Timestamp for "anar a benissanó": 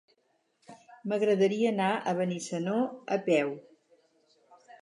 1.73-2.81